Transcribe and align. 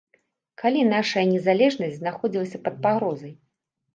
Калі 0.61 0.79
нашая 0.93 1.25
незалежнасць 1.33 1.99
знаходзілася 1.99 2.57
пад 2.69 2.79
пагрозай? 2.87 3.33